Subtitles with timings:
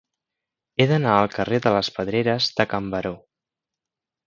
[0.83, 3.15] He d'anar al carrer de les Pedreres de Can Baró